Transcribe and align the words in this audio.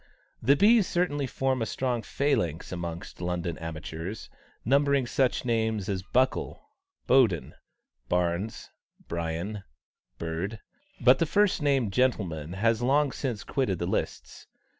The 0.41 0.55
B's 0.55 0.87
certainly 0.87 1.27
form 1.27 1.61
a 1.61 1.67
strong 1.67 2.01
phalanx 2.01 2.71
amongst 2.71 3.21
London 3.21 3.55
amateurs, 3.59 4.31
numbering 4.65 5.05
such 5.05 5.45
names 5.45 5.87
as 5.87 6.01
Buckle, 6.01 6.59
Boden, 7.05 7.53
Barnes, 8.09 8.71
Brien, 9.07 9.63
Bird; 10.17 10.59
but 11.01 11.19
the 11.19 11.27
first 11.27 11.61
named 11.61 11.93
gentleman 11.93 12.53
has 12.53 12.81
long 12.81 13.11
since 13.11 13.43
quitted 13.43 13.77
the 13.77 13.85
lists. 13.85 14.47